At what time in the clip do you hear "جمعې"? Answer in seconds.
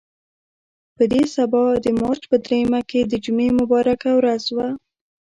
3.23-3.49